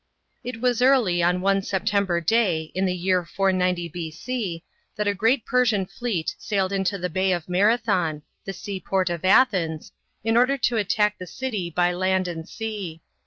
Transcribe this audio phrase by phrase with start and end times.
[0.43, 4.63] It was early, on one September day, in the year 490 B.C.,
[4.95, 9.91] that a great Persian fleet sailed into the Bay of Marathon, the seaport of Athens,
[10.23, 12.99] in order to attack the city by land and sea.